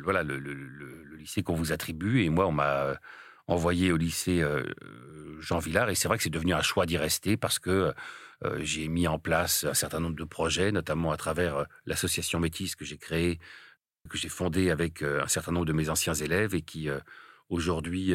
voilà 0.02 0.22
le, 0.22 0.38
lycée 1.18 1.42
qu'on 1.42 1.54
vous 1.54 1.72
attribue. 1.72 2.22
Et 2.22 2.30
moi, 2.30 2.46
on 2.46 2.52
m'a 2.52 2.98
envoyé 3.46 3.92
au 3.92 3.98
lycée 3.98 4.42
Jean 5.40 5.58
Villard, 5.58 5.90
et 5.90 5.94
c'est 5.94 6.08
vrai 6.08 6.16
que 6.16 6.24
c'est 6.24 6.30
devenu 6.30 6.54
un 6.54 6.62
choix 6.62 6.86
d'y 6.86 6.96
rester 6.96 7.36
parce 7.36 7.58
que 7.58 7.92
j'ai 8.60 8.88
mis 8.88 9.06
en 9.06 9.18
place 9.18 9.64
un 9.64 9.74
certain 9.74 10.00
nombre 10.00 10.16
de 10.16 10.24
projets, 10.24 10.72
notamment 10.72 11.12
à 11.12 11.18
travers 11.18 11.66
l'association 11.84 12.40
Métis 12.40 12.74
que 12.74 12.86
j'ai 12.86 12.98
créée, 12.98 13.38
que 14.08 14.16
j'ai 14.16 14.30
fondée 14.30 14.70
avec 14.70 15.02
un 15.02 15.28
certain 15.28 15.52
nombre 15.52 15.66
de 15.66 15.74
mes 15.74 15.90
anciens 15.90 16.14
élèves 16.14 16.54
et 16.54 16.62
qui 16.62 16.88
aujourd'hui 17.50 18.14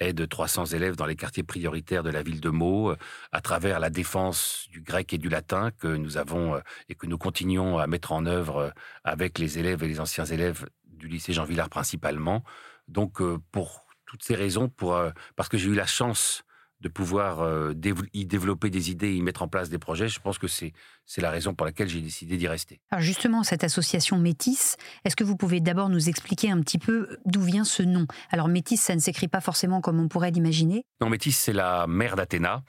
aide 0.00 0.28
300 0.28 0.66
élèves 0.66 0.96
dans 0.96 1.06
les 1.06 1.16
quartiers 1.16 1.42
prioritaires 1.42 2.02
de 2.02 2.10
la 2.10 2.22
ville 2.22 2.40
de 2.40 2.50
Meaux, 2.50 2.90
euh, 2.90 2.96
à 3.32 3.40
travers 3.40 3.80
la 3.80 3.90
défense 3.90 4.66
du 4.70 4.80
grec 4.80 5.12
et 5.12 5.18
du 5.18 5.28
latin 5.28 5.70
que 5.70 5.88
nous 5.88 6.16
avons 6.16 6.56
euh, 6.56 6.60
et 6.88 6.94
que 6.94 7.06
nous 7.06 7.18
continuons 7.18 7.78
à 7.78 7.86
mettre 7.86 8.12
en 8.12 8.26
œuvre 8.26 8.56
euh, 8.56 8.70
avec 9.04 9.38
les 9.38 9.58
élèves 9.58 9.82
et 9.82 9.88
les 9.88 10.00
anciens 10.00 10.24
élèves 10.24 10.66
du 10.86 11.08
lycée 11.08 11.32
Jean 11.32 11.44
Villard 11.44 11.68
principalement. 11.68 12.42
Donc, 12.88 13.22
pour 13.52 13.84
toutes 14.06 14.24
ces 14.24 14.34
raisons, 14.34 14.68
pour, 14.70 14.98
parce 15.36 15.50
que 15.50 15.58
j'ai 15.58 15.68
eu 15.68 15.74
la 15.74 15.86
chance 15.86 16.42
de 16.80 16.88
pouvoir 16.88 17.40
euh, 17.40 17.74
y 18.12 18.26
développer 18.26 18.70
des 18.70 18.90
idées, 18.90 19.14
y 19.14 19.22
mettre 19.22 19.42
en 19.42 19.48
place 19.48 19.68
des 19.68 19.78
projets. 19.78 20.08
Je 20.08 20.20
pense 20.20 20.38
que 20.38 20.46
c'est 20.46 20.72
la 21.16 21.30
raison 21.30 21.54
pour 21.54 21.66
laquelle 21.66 21.88
j'ai 21.88 22.00
décidé 22.00 22.36
d'y 22.36 22.46
rester. 22.46 22.80
Alors 22.90 23.02
justement, 23.02 23.42
cette 23.42 23.64
association 23.64 24.18
Métis, 24.18 24.76
est-ce 25.04 25.16
que 25.16 25.24
vous 25.24 25.36
pouvez 25.36 25.60
d'abord 25.60 25.88
nous 25.88 26.08
expliquer 26.08 26.50
un 26.50 26.60
petit 26.60 26.78
peu 26.78 27.18
d'où 27.24 27.42
vient 27.42 27.64
ce 27.64 27.82
nom? 27.82 28.06
Alors 28.30 28.48
Métis, 28.48 28.80
ça 28.80 28.94
ne 28.94 29.00
s'écrit 29.00 29.28
pas 29.28 29.40
forcément 29.40 29.80
comme 29.80 29.98
on 29.98 30.08
pourrait 30.08 30.30
l'imaginer. 30.30 30.84
Non, 31.00 31.08
Métis, 31.08 31.36
c'est 31.36 31.52
la 31.52 31.86
mère 31.86 32.16
d'Athéna. 32.16 32.62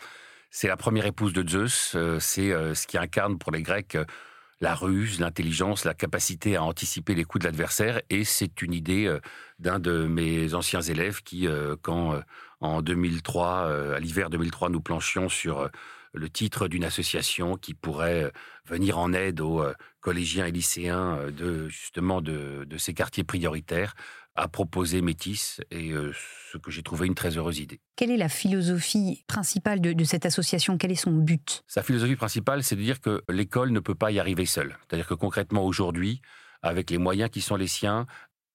C'est 0.51 0.67
la 0.67 0.77
première 0.77 1.05
épouse 1.05 1.33
de 1.33 1.47
Zeus. 1.47 1.93
Euh, 1.95 2.19
c'est 2.19 2.51
euh, 2.51 2.73
ce 2.73 2.87
qui 2.87 2.97
incarne 2.97 3.37
pour 3.37 3.51
les 3.51 3.61
Grecs 3.61 3.95
la 4.61 4.75
ruse, 4.75 5.19
l'intelligence, 5.19 5.85
la 5.85 5.93
capacité 5.93 6.55
à 6.55 6.63
anticiper 6.63 7.15
les 7.15 7.23
coups 7.23 7.43
de 7.43 7.47
l'adversaire. 7.47 8.01
Et 8.09 8.23
c'est 8.23 8.61
une 8.61 8.73
idée 8.73 9.17
d'un 9.59 9.79
de 9.79 10.05
mes 10.05 10.53
anciens 10.53 10.81
élèves 10.81 11.21
qui, 11.23 11.47
quand 11.81 12.21
en 12.59 12.81
2003, 12.81 13.95
à 13.95 13.99
l'hiver 13.99 14.29
2003, 14.29 14.69
nous 14.69 14.81
planchions 14.81 15.29
sur 15.29 15.69
le 16.13 16.29
titre 16.29 16.67
d'une 16.67 16.83
association 16.83 17.55
qui 17.55 17.73
pourrait 17.73 18.31
venir 18.65 18.97
en 18.97 19.13
aide 19.13 19.41
aux 19.41 19.63
collégiens 20.01 20.45
et 20.45 20.51
lycéens 20.51 21.31
de 21.31 21.69
justement 21.69 22.21
de, 22.21 22.65
ces 22.77 22.93
quartiers 22.93 23.23
prioritaires 23.23 23.95
à 24.35 24.47
proposer 24.47 25.01
Métis 25.01 25.59
et 25.71 25.91
ce 25.91 26.57
que 26.57 26.71
j'ai 26.71 26.83
trouvé 26.83 27.07
une 27.07 27.15
très 27.15 27.37
heureuse 27.37 27.59
idée. 27.59 27.81
Quelle 27.95 28.11
est 28.11 28.17
la 28.17 28.29
philosophie 28.29 29.23
principale 29.27 29.81
de, 29.81 29.91
de 29.91 30.03
cette 30.03 30.25
association? 30.25 30.77
Quel 30.77 30.91
est 30.91 30.95
son 30.95 31.11
but? 31.11 31.63
Sa 31.67 31.83
philosophie 31.83 32.15
principale, 32.15 32.63
c'est 32.63 32.75
de 32.75 32.81
dire 32.81 33.01
que 33.01 33.21
l'école 33.27 33.71
ne 33.71 33.79
peut 33.79 33.95
pas 33.95 34.11
y 34.11 34.19
arriver 34.19 34.45
seule. 34.45 34.77
C'est-à-dire 34.87 35.07
que 35.07 35.13
concrètement 35.13 35.65
aujourd'hui, 35.65 36.21
avec 36.61 36.89
les 36.89 36.97
moyens 36.97 37.29
qui 37.29 37.41
sont 37.41 37.55
les 37.55 37.67
siens, 37.67 38.05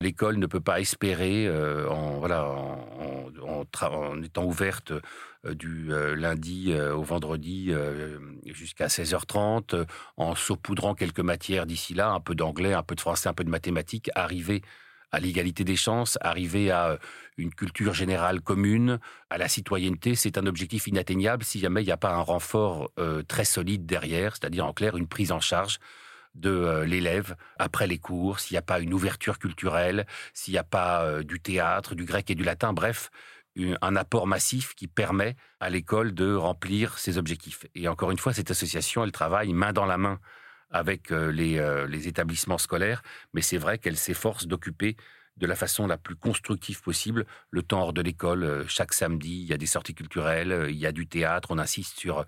L'école 0.01 0.37
ne 0.37 0.45
peut 0.45 0.59
pas 0.59 0.81
espérer, 0.81 1.47
euh, 1.47 1.89
en, 1.89 2.19
voilà, 2.19 2.49
en, 2.49 4.21
étant 4.21 4.43
ouverte 4.43 4.91
euh, 4.91 5.53
du 5.55 5.93
euh, 5.93 6.15
lundi 6.15 6.73
au 6.73 7.01
vendredi 7.01 7.71
jusqu'à 8.45 8.87
16h30, 8.87 9.85
en 10.17 10.35
saupoudrant 10.35 10.95
quelques 10.95 11.21
matières 11.21 11.65
d'ici 11.65 11.93
là, 11.93 12.11
un 12.11 12.19
peu 12.19 12.35
d'anglais, 12.35 12.73
un 12.73 12.83
peu 12.83 12.95
de 12.95 12.99
français, 12.99 13.29
un 13.29 13.33
peu 13.33 13.43
de 13.43 13.49
mathématiques, 13.49 14.09
arriver 14.15 14.61
à 15.15 15.19
l'égalité 15.19 15.63
des 15.63 15.75
chances, 15.75 16.17
arriver 16.21 16.71
à 16.71 16.99
une 17.37 17.53
culture 17.53 17.93
générale 17.93 18.41
commune, 18.41 18.99
à 19.29 19.37
la 19.37 19.47
citoyenneté, 19.47 20.15
c'est 20.15 20.37
un 20.37 20.45
objectif 20.45 20.87
inatteignable 20.87 21.43
si 21.43 21.59
jamais 21.59 21.81
il 21.81 21.85
n'y 21.85 21.91
a 21.91 21.97
pas 21.97 22.13
un 22.13 22.21
renfort 22.21 22.91
très 23.27 23.45
solide 23.45 23.85
derrière, 23.85 24.35
c'est-à-dire 24.35 24.65
en 24.65 24.73
clair 24.73 24.97
une 24.97 25.07
prise 25.07 25.31
en 25.31 25.39
charge 25.39 25.79
de 26.35 26.49
euh, 26.49 26.85
l'élève 26.85 27.35
après 27.57 27.87
les 27.87 27.97
cours, 27.97 28.39
s'il 28.39 28.55
n'y 28.55 28.59
a 28.59 28.61
pas 28.61 28.79
une 28.79 28.93
ouverture 28.93 29.39
culturelle, 29.39 30.05
s'il 30.33 30.53
n'y 30.53 30.57
a 30.57 30.63
pas 30.63 31.03
euh, 31.03 31.23
du 31.23 31.39
théâtre, 31.39 31.95
du 31.95 32.05
grec 32.05 32.29
et 32.29 32.35
du 32.35 32.43
latin, 32.43 32.73
bref, 32.73 33.09
un 33.81 33.95
apport 33.95 34.27
massif 34.27 34.75
qui 34.75 34.87
permet 34.87 35.37
à 35.61 35.69
l'école 35.69 36.13
de 36.13 36.35
remplir 36.35 36.97
ses 36.97 37.17
objectifs. 37.17 37.65
Et 37.73 37.87
encore 37.87 38.11
une 38.11 38.17
fois, 38.17 38.33
cette 38.33 38.51
association, 38.51 39.05
elle 39.05 39.13
travaille 39.13 39.53
main 39.53 39.71
dans 39.71 39.85
la 39.85 39.97
main 39.97 40.19
avec 40.71 41.11
euh, 41.11 41.31
les, 41.31 42.07
établissements 42.07 42.57
scolaires, 42.57 43.01
mais 43.33 43.41
c'est 43.41 43.57
vrai 43.57 43.77
qu'elle 43.77 43.97
s'efforce 43.97 44.47
d'occuper 44.47 44.95
de 45.37 45.47
la 45.47 45.55
façon 45.55 45.85
la 45.85 45.97
plus 45.97 46.15
constructive 46.15 46.81
possible 46.81 47.25
le 47.49 47.61
temps 47.61 47.81
hors 47.81 47.93
de 47.93 48.01
l'école. 48.01 48.65
Chaque 48.69 48.93
samedi, 48.93 49.41
il 49.41 49.47
y 49.47 49.53
a 49.53 49.57
des 49.57 49.65
sorties 49.65 49.93
culturelles, 49.93 50.67
il 50.69 50.77
y 50.77 50.85
a 50.85 50.93
du 50.93 51.07
théâtre, 51.07 51.49
on 51.51 51.59
insiste 51.59 51.97
sur 51.99 52.25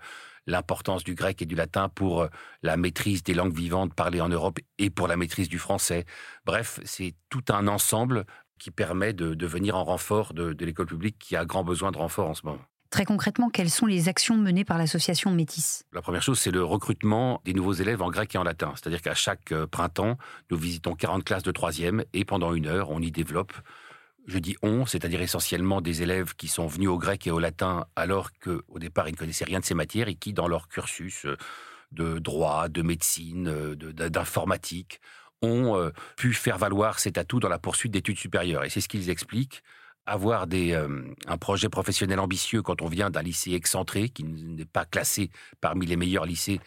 l'importance 0.48 1.04
du 1.04 1.14
grec 1.14 1.40
et 1.42 1.46
du 1.46 1.54
latin 1.54 1.88
pour 1.88 2.22
euh, 2.22 2.28
la 2.62 2.76
maîtrise 2.76 3.22
des 3.22 3.34
langues 3.34 3.54
vivantes 3.54 3.94
parlées 3.94 4.20
en 4.20 4.28
Europe 4.28 4.58
et 4.78 4.90
pour 4.90 5.06
la 5.06 5.16
maîtrise 5.16 5.48
du 5.48 5.58
français. 5.58 6.04
Bref, 6.44 6.80
c'est 6.84 7.14
tout 7.28 7.44
un 7.50 7.68
ensemble 7.68 8.24
qui 8.58 8.70
permet 8.72 9.12
de, 9.12 9.46
venir 9.46 9.76
en 9.76 9.84
renfort 9.84 10.34
de, 10.34 10.56
l'école 10.64 10.86
publique 10.86 11.18
qui 11.18 11.36
a 11.36 11.44
grand 11.44 11.62
besoin 11.62 11.92
de 11.92 11.98
renfort 11.98 12.28
en 12.28 12.34
ce 12.34 12.44
moment. 12.44 12.64
Très 12.90 13.04
concrètement, 13.04 13.50
quelles 13.50 13.68
sont 13.68 13.84
les 13.84 14.08
actions 14.08 14.36
menées 14.36 14.64
par 14.64 14.78
l'association 14.78 15.30
Métis? 15.30 15.84
La 15.92 16.00
première 16.00 16.22
chose, 16.22 16.38
c'est 16.38 16.50
le 16.50 16.64
recrutement 16.64 17.42
des 17.44 17.52
nouveaux 17.52 17.74
élèves 17.74 18.00
en 18.00 18.10
grec 18.10 18.34
et 18.34 18.38
en 18.38 18.44
latin. 18.44 18.72
C'est-à-dire 18.76 19.02
qu'à 19.02 19.14
chaque 19.14 19.52
euh, 19.52 19.66
printemps, 19.66 20.16
nous 20.50 20.56
visitons 20.56 20.94
40 20.94 21.22
classes 21.22 21.42
de 21.42 21.52
troisième 21.52 22.02
et 22.14 22.24
pendant 22.24 22.54
une 22.54 22.66
heure, 22.66 22.90
on 22.90 23.00
y 23.00 23.10
développe 23.10 23.52
Je 24.26 24.38
dis 24.38 24.56
on, 24.62 24.86
c'est-à-dire 24.86 25.20
essentiellement 25.20 25.82
des 25.82 26.00
élèves 26.00 26.34
qui 26.34 26.48
sont 26.48 26.66
venus 26.66 26.88
au 26.88 26.96
grec 26.96 27.26
et 27.26 27.30
au 27.30 27.38
latin 27.38 27.84
alors 27.94 28.30
qu'au 28.38 28.78
départ 28.78 29.06
ils 29.06 29.12
ne 29.12 29.18
connaissaient 29.18 29.44
rien 29.44 29.60
de 29.60 29.66
ces 29.66 29.74
matières 29.74 30.08
et 30.08 30.14
qui, 30.14 30.32
dans 30.32 30.48
leur 30.48 30.68
cursus 30.68 31.26
euh, 31.26 31.36
de 31.92 32.18
droit, 32.18 32.68
de 32.68 32.80
médecine, 32.80 33.48
euh, 33.48 33.74
d'informatique, 33.74 35.02
ont 35.42 35.92
pu 36.16 36.32
faire 36.34 36.58
valoir 36.58 36.98
cet 36.98 37.16
atout 37.16 37.38
dans 37.38 37.48
la 37.48 37.60
poursuite 37.60 37.92
d'études 37.92 38.18
supérieures. 38.18 38.64
Et 38.64 38.70
c'est 38.70 38.80
ce 38.80 38.88
qu'ils 38.88 39.08
expliquent. 39.08 39.62
Avoir 40.10 40.46
des, 40.46 40.74
un 40.74 41.36
projet 41.36 41.68
professionnel 41.68 42.18
ambitieux 42.18 42.62
quand 42.62 42.80
on 42.80 42.88
vient 42.88 43.10
d'un 43.10 43.22
lycée 43.22 43.52
excentré, 43.52 44.08
qui 44.08 44.24
n'est 44.24 44.64
pas 44.64 44.86
classé 44.86 45.30
parmi 45.60 45.84
les 45.84 45.96
meilleurs 45.96 46.24
lycées 46.24 46.60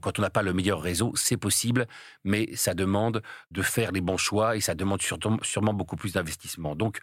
quand 0.00 0.18
on 0.18 0.22
n'a 0.22 0.30
pas 0.30 0.42
le 0.42 0.52
meilleur 0.52 0.80
réseau, 0.80 1.12
c'est 1.14 1.36
possible, 1.36 1.86
mais 2.24 2.54
ça 2.54 2.74
demande 2.74 3.22
de 3.50 3.62
faire 3.62 3.92
les 3.92 4.00
bons 4.00 4.16
choix 4.16 4.56
et 4.56 4.60
ça 4.60 4.74
demande 4.74 5.00
sûrement 5.02 5.74
beaucoup 5.74 5.96
plus 5.96 6.14
d'investissement. 6.14 6.74
Donc, 6.74 6.98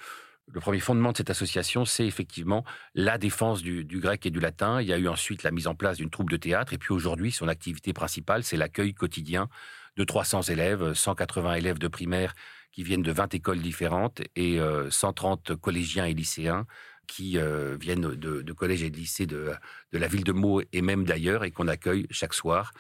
le 0.52 0.60
premier 0.60 0.82
fondement 0.82 1.14
de 1.14 1.18
cette 1.18 1.30
association, 1.30 1.86
c'est 1.86 2.06
effectivement 2.06 2.66
la 2.96 3.18
défense 3.18 3.62
du, 3.62 3.86
grec 3.86 4.26
et 4.26 4.30
du 4.30 4.42
latin. 4.42 4.82
Il 4.82 4.88
y 4.88 4.94
a 4.94 4.98
eu 4.98 5.08
ensuite 5.08 5.44
la 5.44 5.52
mise 5.52 5.68
en 5.68 5.76
place 5.76 5.98
d'une 5.98 6.10
troupe 6.10 6.30
de 6.30 6.36
théâtre. 6.36 6.74
Et 6.74 6.78
puis 6.78 6.92
aujourd'hui, 6.92 7.32
son 7.32 7.48
activité 7.48 7.94
principale, 7.94 8.44
c'est 8.44 8.58
l'accueil 8.58 8.94
quotidien 8.94 9.48
de 9.96 10.04
300 10.04 10.42
élèves, 10.44 10.94
180 10.94 11.54
élèves 11.54 11.80
de 11.80 11.88
primaire 11.88 12.34
qui 12.74 12.84
viennent 12.84 13.04
de 13.04 13.12
20 13.12 13.34
écoles 13.36 13.62
différentes 13.62 14.22
et 14.36 14.60
130 14.90 15.52
euh, 15.52 15.56
collégiens 15.56 16.06
et 16.06 16.14
lycéens 16.14 16.66
qui 17.08 17.38
euh, 17.38 17.78
viennent 17.80 18.16
de, 18.16 18.54
collèges 18.54 18.84
et 18.84 18.90
de 18.90 18.98
lycées 18.98 19.26
de, 19.26 19.52
la 19.92 20.08
ville 20.08 20.24
de 20.24 20.32
Meaux 20.32 20.62
et 20.72 20.82
même 20.82 21.06
d'ailleurs, 21.06 21.44
et 21.44 21.52
qu'on 21.52 21.68
accueille 21.68 22.08
chaque 22.10 22.34
soir, 22.34 22.72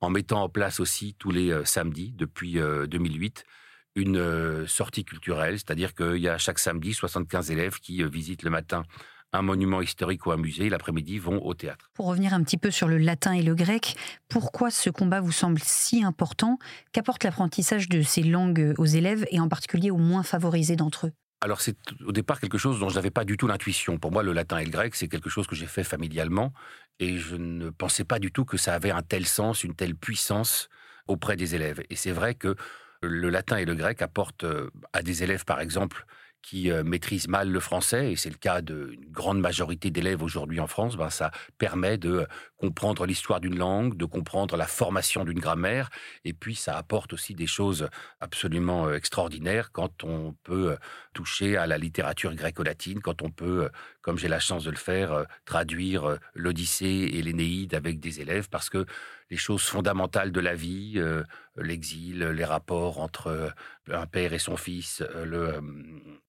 en 0.00 0.10
mettant 0.10 0.42
en 0.42 0.48
place 0.48 0.80
aussi 0.80 1.14
tous 1.18 1.30
les 1.30 1.50
euh, 1.50 1.64
samedis, 1.64 2.12
depuis 2.12 2.54
2008, 2.54 3.44
euh, 3.46 3.50
une 3.96 4.66
sortie 4.68 5.04
culturelle, 5.04 5.58
c'est-à-dire 5.58 5.94
qu'il 5.94 6.18
y 6.18 6.28
a 6.28 6.38
chaque 6.38 6.60
samedi 6.60 6.94
75 6.94 7.50
élèves 7.50 7.80
qui 7.80 8.04
visitent 8.04 8.44
le 8.44 8.50
matin 8.50 8.84
un 9.32 9.42
monument 9.42 9.80
historique 9.80 10.26
ou 10.26 10.32
un 10.32 10.36
musée, 10.36 10.68
l'après-midi 10.68 11.18
vont 11.18 11.44
au 11.44 11.54
théâtre. 11.54 11.90
Pour 11.94 12.06
revenir 12.06 12.34
un 12.34 12.42
petit 12.42 12.58
peu 12.58 12.70
sur 12.70 12.88
le 12.88 12.98
latin 12.98 13.32
et 13.32 13.42
le 13.42 13.54
grec, 13.54 13.96
pourquoi 14.28 14.70
ce 14.70 14.90
combat 14.90 15.20
vous 15.20 15.32
semble 15.32 15.60
si 15.62 16.02
important? 16.02 16.58
Qu'apporte 16.92 17.24
l'apprentissage 17.24 17.88
de 17.88 18.02
ces 18.02 18.22
langues 18.22 18.74
aux 18.78 18.86
élèves 18.86 19.26
et 19.30 19.40
en 19.40 19.48
particulier 19.48 19.90
aux 19.90 19.98
moins 19.98 20.22
favorisés 20.22 20.76
d'entre 20.76 21.06
eux? 21.06 21.12
Alors 21.42 21.62
c'est 21.62 21.76
au 22.04 22.12
départ 22.12 22.38
quelque 22.38 22.58
chose 22.58 22.80
dont 22.80 22.90
je 22.90 22.96
n'avais 22.96 23.10
pas 23.10 23.24
du 23.24 23.38
tout 23.38 23.46
l'intuition. 23.46 23.98
Pour 23.98 24.12
moi, 24.12 24.22
le 24.22 24.32
latin 24.32 24.58
et 24.58 24.64
le 24.64 24.70
grec, 24.70 24.94
c'est 24.94 25.08
quelque 25.08 25.30
chose 25.30 25.46
que 25.46 25.56
j'ai 25.56 25.66
fait 25.66 25.84
familialement, 25.84 26.52
et 26.98 27.16
je 27.16 27.36
ne 27.36 27.70
pensais 27.70 28.04
pas 28.04 28.18
du 28.18 28.30
tout 28.30 28.44
que 28.44 28.58
ça 28.58 28.74
avait 28.74 28.90
un 28.90 29.00
tel 29.00 29.26
sens, 29.26 29.64
une 29.64 29.74
telle 29.74 29.94
puissance 29.94 30.68
auprès 31.06 31.36
des 31.36 31.54
élèves. 31.54 31.82
Et 31.88 31.96
c'est 31.96 32.10
vrai 32.10 32.34
que 32.34 32.56
le 33.02 33.30
latin 33.30 33.56
et 33.56 33.64
le 33.64 33.74
grec 33.74 34.02
apportent 34.02 34.44
euh, 34.44 34.68
à 34.92 35.02
des 35.02 35.22
élèves, 35.22 35.46
par 35.46 35.60
exemple, 35.60 36.04
qui 36.42 36.70
euh, 36.70 36.82
maîtrisent 36.82 37.28
mal 37.28 37.50
le 37.50 37.60
français, 37.60 38.12
et 38.12 38.16
c'est 38.16 38.30
le 38.30 38.36
cas 38.36 38.62
d'une 38.62 39.04
grande 39.10 39.40
majorité 39.40 39.90
d'élèves 39.90 40.22
aujourd'hui 40.22 40.60
en 40.60 40.66
France, 40.66 40.96
ben, 40.96 41.10
ça 41.10 41.30
permet 41.58 41.98
de 41.98 42.10
euh, 42.10 42.26
comprendre 42.56 43.06
l'histoire 43.06 43.40
d'une 43.40 43.58
langue, 43.58 43.96
de 43.96 44.04
comprendre 44.04 44.56
la 44.56 44.66
formation 44.66 45.24
d'une 45.24 45.38
grammaire, 45.38 45.90
et 46.24 46.32
puis 46.32 46.54
ça 46.54 46.76
apporte 46.76 47.12
aussi 47.12 47.34
des 47.34 47.46
choses 47.46 47.88
absolument 48.20 48.86
euh, 48.86 48.94
extraordinaires 48.94 49.72
quand 49.72 50.04
on 50.04 50.34
peut 50.42 50.76
toucher 51.14 51.56
à 51.56 51.66
la 51.66 51.78
littérature 51.78 52.34
gréco-latine, 52.34 53.00
quand 53.00 53.22
on 53.22 53.30
peut, 53.30 53.68
comme 54.02 54.18
j'ai 54.18 54.28
la 54.28 54.40
chance 54.40 54.64
de 54.64 54.70
le 54.70 54.76
faire, 54.76 55.26
traduire 55.44 56.18
l'Odyssée 56.34 57.10
et 57.12 57.22
l'Énéide 57.22 57.74
avec 57.74 58.00
des 58.00 58.20
élèves, 58.20 58.48
parce 58.48 58.70
que 58.70 58.86
les 59.30 59.36
choses 59.36 59.62
fondamentales 59.62 60.32
de 60.32 60.40
la 60.40 60.54
vie, 60.54 60.94
euh, 60.96 61.22
l'exil, 61.56 62.18
les 62.18 62.44
rapports 62.44 62.98
entre 62.98 63.28
euh, 63.28 63.48
un 63.92 64.06
père 64.06 64.32
et 64.32 64.38
son 64.38 64.56
fils, 64.56 65.02
euh, 65.14 65.60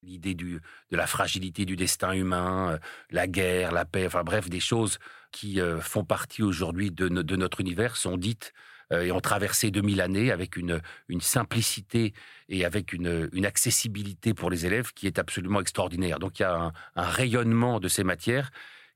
l'idée 0.03 0.35
de 0.35 0.61
la 0.91 1.07
fragilité 1.07 1.65
du 1.65 1.75
destin 1.75 2.13
humain, 2.13 2.79
la 3.09 3.27
guerre, 3.27 3.71
la 3.71 3.85
paix, 3.85 4.05
enfin 4.05 4.23
bref, 4.23 4.49
des 4.49 4.59
choses 4.59 4.99
qui 5.31 5.59
font 5.79 6.03
partie 6.03 6.43
aujourd'hui 6.43 6.91
de, 6.91 7.07
notre 7.07 7.61
univers 7.61 7.95
sont 7.95 8.17
dites 8.17 8.53
et 8.91 9.11
ont 9.11 9.21
traversé 9.21 9.71
2000 9.71 10.01
années 10.01 10.31
avec 10.31 10.57
une, 10.57 10.81
simplicité 11.19 12.13
et 12.49 12.65
avec 12.65 12.93
une, 12.93 13.45
accessibilité 13.45 14.33
pour 14.33 14.49
les 14.49 14.65
élèves 14.65 14.91
qui 14.93 15.07
est 15.07 15.17
absolument 15.17 15.61
extraordinaire. 15.61 16.19
Donc 16.19 16.39
il 16.39 16.43
y 16.43 16.45
a 16.45 16.71
un 16.95 17.03
rayonnement 17.03 17.79
de 17.79 17.87
ces 17.87 18.03
matières 18.03 18.51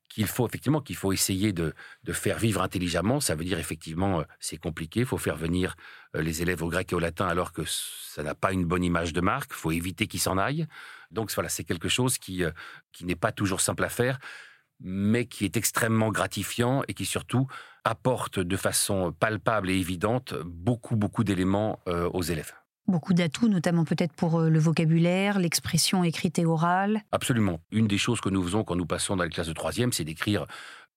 qu'il 0.09 0.27
faut 0.27 0.47
effectivement 0.47 0.81
qu'il 0.81 0.95
faut 0.95 1.11
essayer 1.11 1.51
de, 1.51 1.73
faire 2.11 2.37
vivre 2.37 2.61
intelligemment. 2.61 3.19
Ça 3.19 3.35
veut 3.35 3.43
dire 3.43 3.59
effectivement 3.59 4.21
euh, 4.21 4.23
c'est 4.39 4.57
compliqué. 4.57 5.01
Il 5.01 5.05
faut 5.05 5.17
faire 5.17 5.35
venir 5.35 5.75
euh, 6.15 6.21
les 6.21 6.41
élèves 6.41 6.63
au 6.63 6.69
grec 6.69 6.91
et 6.91 6.95
au 6.95 6.99
latin 6.99 7.27
alors 7.27 7.51
que 7.51 7.63
ça 7.65 8.23
n'a 8.23 8.35
pas 8.35 8.53
une 8.53 8.65
bonne 8.65 8.83
image 8.83 9.13
de 9.13 9.21
marque. 9.21 9.51
Il 9.51 9.57
faut 9.57 9.71
éviter 9.71 10.07
qu'ils 10.07 10.21
s'en 10.21 10.37
aillent. 10.37 10.67
Donc 11.11 11.31
voilà, 11.33 11.49
c'est 11.49 11.63
quelque 11.63 11.89
chose 11.89 12.17
euh, 12.29 12.51
qui 12.91 13.05
n'est 13.05 13.15
pas 13.15 13.31
toujours 13.31 13.61
simple 13.61 13.83
à 13.83 13.89
faire, 13.89 14.19
mais 14.79 15.25
qui 15.25 15.45
est 15.45 15.57
extrêmement 15.57 16.11
gratifiant 16.11 16.83
et 16.87 16.93
qui 16.93 17.05
surtout 17.05 17.47
apporte 17.85 18.39
de 18.39 18.57
façon 18.57 19.13
palpable 19.17 19.69
et 19.69 19.75
évidente 19.75 20.33
beaucoup 20.43 20.97
beaucoup 20.97 21.23
d'éléments 21.23 21.79
aux 21.85 22.23
élèves 22.23 22.53
beaucoup 22.87 23.13
d'atouts, 23.13 23.47
notamment 23.47 23.83
peut-être 23.83 24.13
pour 24.13 24.39
euh, 24.39 24.49
le 24.49 24.59
vocabulaire, 24.59 25.39
l'expression 25.39 26.03
écrite 26.03 26.39
et 26.39 26.45
orale. 26.45 27.01
Absolument. 27.11 27.59
Une 27.71 27.87
des 27.87 27.97
choses 27.97 28.21
que 28.21 28.29
nous 28.29 28.43
faisons 28.43 28.63
quand 28.63 28.75
nous 28.75 28.85
passons 28.85 29.15
dans 29.15 29.23
les 29.23 29.29
classes 29.29 29.47
de 29.47 29.53
troisième, 29.53 29.91
c'est 29.91 30.03
d'écrire 30.03 30.45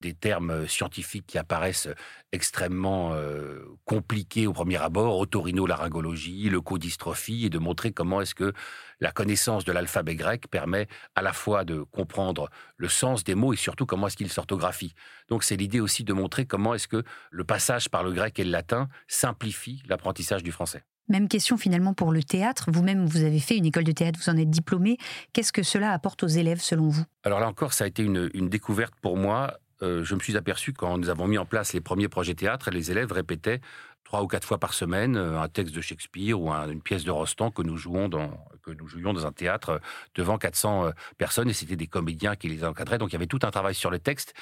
des 0.00 0.14
termes 0.14 0.50
euh, 0.50 0.66
scientifiques 0.66 1.26
qui 1.26 1.38
apparaissent 1.38 1.88
extrêmement 2.32 3.14
euh, 3.14 3.64
compliqués 3.84 4.46
au 4.46 4.52
premier 4.52 4.76
abord, 4.76 5.18
otorhinolaryngologie, 5.18 6.48
leucodystrophie, 6.50 7.46
et 7.46 7.50
de 7.50 7.58
montrer 7.58 7.92
comment 7.92 8.20
est-ce 8.20 8.34
que 8.34 8.52
la 9.00 9.12
connaissance 9.12 9.64
de 9.64 9.72
l'alphabet 9.72 10.14
grec 10.14 10.48
permet 10.50 10.88
à 11.14 11.22
la 11.22 11.32
fois 11.32 11.64
de 11.64 11.82
comprendre 11.82 12.48
le 12.76 12.88
sens 12.88 13.24
des 13.24 13.34
mots 13.34 13.52
et 13.52 13.56
surtout 13.56 13.86
comment 13.86 14.06
est-ce 14.08 14.16
qu'ils 14.16 14.30
s'orthographient. 14.30 14.94
Donc 15.28 15.44
c'est 15.44 15.56
l'idée 15.56 15.80
aussi 15.80 16.04
de 16.04 16.12
montrer 16.12 16.46
comment 16.46 16.74
est-ce 16.74 16.88
que 16.88 17.02
le 17.30 17.44
passage 17.44 17.88
par 17.88 18.02
le 18.02 18.12
grec 18.12 18.38
et 18.38 18.44
le 18.44 18.50
latin 18.50 18.88
simplifie 19.06 19.82
l'apprentissage 19.88 20.42
du 20.42 20.52
français. 20.52 20.84
Même 21.08 21.28
question 21.28 21.56
finalement 21.56 21.94
pour 21.94 22.12
le 22.12 22.22
théâtre. 22.22 22.70
Vous-même, 22.70 23.06
vous 23.06 23.24
avez 23.24 23.40
fait 23.40 23.56
une 23.56 23.64
école 23.64 23.84
de 23.84 23.92
théâtre, 23.92 24.20
vous 24.22 24.30
en 24.30 24.36
êtes 24.36 24.50
diplômé. 24.50 24.98
Qu'est-ce 25.32 25.52
que 25.52 25.62
cela 25.62 25.92
apporte 25.92 26.22
aux 26.22 26.28
élèves 26.28 26.60
selon 26.60 26.88
vous? 26.88 27.04
Alors 27.24 27.40
là 27.40 27.48
encore, 27.48 27.72
ça 27.72 27.84
a 27.84 27.86
été 27.86 28.02
une, 28.02 28.28
découverte 28.48 28.94
pour 29.00 29.16
moi. 29.16 29.58
Euh, 29.82 30.04
je 30.04 30.14
me 30.14 30.20
suis 30.20 30.36
aperçu 30.36 30.72
quand 30.72 30.98
nous 30.98 31.08
avons 31.08 31.26
mis 31.26 31.38
en 31.38 31.46
place 31.46 31.72
les 31.72 31.80
premiers 31.80 32.08
projets 32.08 32.34
théâtre, 32.34 32.70
les 32.70 32.90
élèves 32.90 33.12
répétaient 33.12 33.60
trois 34.04 34.22
ou 34.22 34.26
quatre 34.26 34.46
fois 34.46 34.58
par 34.58 34.74
semaine 34.74 35.16
euh, 35.16 35.40
un 35.40 35.48
texte 35.48 35.74
de 35.74 35.80
Shakespeare 35.80 36.40
ou 36.40 36.50
une 36.50 36.82
pièce 36.82 37.04
de 37.04 37.10
Rostand 37.10 37.50
que 37.50 37.62
nous 37.62 37.78
dans 38.08 38.46
que 38.62 38.70
nous 38.72 38.88
jouions 38.88 39.12
dans 39.12 39.26
un 39.26 39.32
théâtre 39.32 39.70
euh, 39.70 39.78
devant 40.14 40.38
400 40.38 40.90
personnes 41.16 41.48
et 41.48 41.52
c'était 41.52 41.76
des 41.76 41.86
comédiens 41.86 42.34
qui 42.34 42.48
les 42.48 42.64
encadraient. 42.64 42.98
Donc 42.98 43.10
il 43.10 43.14
y 43.14 43.16
avait 43.16 43.26
tout 43.26 43.40
un 43.42 43.50
travail 43.50 43.74
sur 43.74 43.90
le 43.90 43.98
texte. 43.98 44.34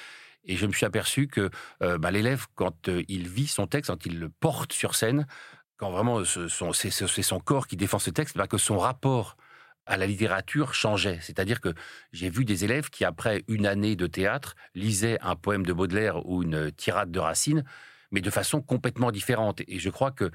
Et 0.49 0.55
je 0.55 0.65
me 0.65 0.71
suis 0.71 0.85
aperçu 0.85 1.27
que 1.27 1.49
bah, 1.81 2.09
l'élève, 2.09 2.45
quand 2.55 2.87
il 2.87 3.27
vit 3.27 3.47
son 3.47 3.67
texte, 3.67 3.91
quand 3.91 4.05
il 4.05 4.17
le 4.17 4.29
porte 4.29 4.71
sur 4.71 4.95
scène, 4.95 5.27
quand 5.75 5.91
vraiment 5.91 6.23
c'est 6.23 7.21
son 7.21 7.39
corps 7.41 7.67
qui 7.67 7.75
défend 7.75 7.99
ce 7.99 8.11
texte, 8.11 8.37
bah, 8.37 8.47
que 8.47 8.57
son 8.57 8.77
rapport 8.77 9.35
à 9.87 9.97
la 9.97 10.05
littérature 10.05 10.73
changeait. 10.73 11.19
C'est-à-dire 11.21 11.61
que 11.61 11.73
j'ai 12.11 12.29
vu 12.29 12.45
des 12.45 12.65
élèves 12.65 12.89
qui, 12.89 13.05
après 13.05 13.43
une 13.47 13.65
année 13.65 13.95
de 13.95 14.07
théâtre, 14.07 14.55
lisaient 14.75 15.17
un 15.21 15.35
poème 15.35 15.65
de 15.65 15.73
Baudelaire 15.73 16.25
ou 16.27 16.43
une 16.43 16.71
tirade 16.71 17.11
de 17.11 17.19
Racine, 17.19 17.63
mais 18.11 18.21
de 18.21 18.29
façon 18.29 18.61
complètement 18.61 19.11
différente. 19.11 19.61
Et 19.67 19.79
je 19.79 19.89
crois 19.89 20.11
que 20.11 20.31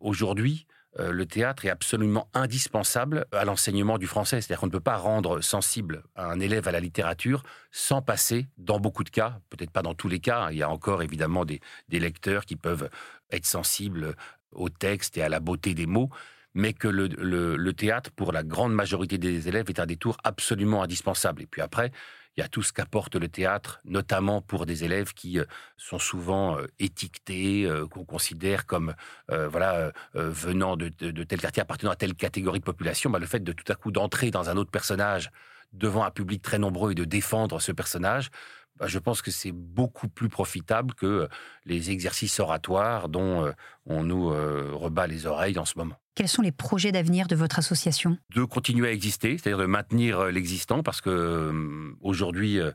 aujourd'hui, 0.00 0.66
euh, 0.98 1.10
le 1.10 1.26
théâtre 1.26 1.64
est 1.64 1.70
absolument 1.70 2.28
indispensable 2.34 3.26
à 3.32 3.44
l'enseignement 3.44 3.98
du 3.98 4.06
français. 4.06 4.40
C'est-à-dire 4.40 4.60
qu'on 4.60 4.66
ne 4.66 4.72
peut 4.72 4.80
pas 4.80 4.96
rendre 4.96 5.40
sensible 5.40 6.04
un 6.16 6.38
élève 6.38 6.68
à 6.68 6.72
la 6.72 6.80
littérature 6.80 7.42
sans 7.70 8.02
passer, 8.02 8.46
dans 8.58 8.78
beaucoup 8.78 9.04
de 9.04 9.10
cas, 9.10 9.40
peut-être 9.50 9.70
pas 9.70 9.82
dans 9.82 9.94
tous 9.94 10.08
les 10.08 10.20
cas, 10.20 10.48
il 10.50 10.58
y 10.58 10.62
a 10.62 10.70
encore 10.70 11.02
évidemment 11.02 11.44
des 11.44 11.60
lecteurs 11.88 12.44
qui 12.44 12.56
peuvent 12.56 12.90
être 13.30 13.46
sensibles 13.46 14.14
au 14.52 14.68
texte 14.68 15.16
et 15.16 15.22
à 15.22 15.28
la 15.28 15.40
beauté 15.40 15.74
des 15.74 15.86
mots, 15.86 16.10
mais 16.54 16.72
que 16.72 16.88
le, 16.88 17.72
théâtre, 17.72 18.10
pour 18.10 18.32
la 18.32 18.42
grande 18.42 18.74
majorité 18.74 19.18
des 19.18 19.48
élèves, 19.48 19.66
est 19.68 19.80
un 19.80 19.86
détour 19.86 20.16
absolument 20.24 20.82
indispensable. 20.82 21.42
Et 21.42 21.46
puis 21.46 21.62
après, 21.62 21.92
il 22.36 22.40
y 22.40 22.44
a 22.44 22.48
tout 22.48 22.62
ce 22.62 22.72
qu'apporte 22.72 23.16
le 23.16 23.28
théâtre, 23.28 23.80
notamment 23.84 24.40
pour 24.40 24.64
des 24.64 24.84
élèves 24.84 25.12
qui 25.12 25.38
euh, 25.38 25.44
sont 25.76 25.98
souvent 25.98 26.56
euh, 26.56 26.66
étiquetés, 26.78 27.66
euh, 27.66 27.86
qu'on 27.86 28.04
considère 28.04 28.66
comme 28.66 28.94
voilà 29.28 29.92
venant 30.14 30.76
de, 30.76 30.88
tel 30.88 31.40
quartier, 31.40 31.62
appartenant 31.62 31.92
à 31.92 31.96
telle 31.96 32.14
catégorie 32.14 32.58
de 32.58 32.64
population. 32.64 33.10
Bah, 33.10 33.18
le 33.18 33.26
fait 33.26 33.40
de 33.40 33.52
tout 33.52 33.70
à 33.70 33.74
coup 33.74 33.90
d'entrer 33.90 34.30
dans 34.30 34.50
un 34.50 34.56
autre 34.56 34.70
personnage 34.70 35.30
devant 35.72 36.04
un 36.04 36.10
public 36.10 36.42
très 36.42 36.58
nombreux 36.58 36.92
et 36.92 36.94
de 36.94 37.04
défendre 37.04 37.60
ce 37.60 37.72
personnage, 37.72 38.30
bah, 38.76 38.86
je 38.88 38.98
pense 38.98 39.22
que 39.22 39.30
c'est 39.30 39.52
beaucoup 39.52 40.08
plus 40.08 40.28
profitable 40.28 40.94
que 40.94 41.28
les 41.64 41.90
exercices 41.90 42.40
oratoires 42.40 43.08
dont 43.08 43.52
on 43.86 44.02
nous 44.02 44.28
rebat 44.28 45.06
les 45.06 45.26
oreilles 45.26 45.58
en 45.58 45.64
ce 45.64 45.78
moment. 45.78 46.01
Quels 46.14 46.28
sont 46.28 46.42
les 46.42 46.52
projets 46.52 46.92
d'avenir 46.92 47.26
de 47.26 47.34
votre 47.34 47.58
association? 47.58 48.18
De 48.34 48.44
continuer 48.44 48.88
à 48.88 48.92
exister, 48.92 49.38
c'est-à-dire 49.38 49.56
de 49.56 49.64
maintenir 49.64 50.20
euh, 50.20 50.30
l'existant, 50.30 50.82
parce 50.82 51.00
que 51.00 51.08
euh, 51.08 51.96
aujourd'hui, 52.02 52.60
euh, 52.60 52.70